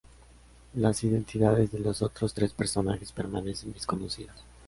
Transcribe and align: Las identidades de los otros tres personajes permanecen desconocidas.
Las 0.73 1.03
identidades 1.03 1.71
de 1.71 1.77
los 1.79 2.01
otros 2.01 2.33
tres 2.33 2.53
personajes 2.53 3.11
permanecen 3.11 3.71
desconocidas. 3.71 4.43